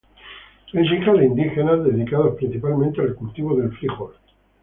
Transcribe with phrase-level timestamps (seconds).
[0.73, 4.13] Es hija de indígenas, dedicados principalmente al cultivo de fríjol.